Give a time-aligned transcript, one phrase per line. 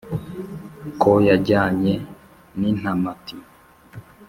[1.01, 1.93] ko yajyanye
[2.59, 3.37] n’ intamati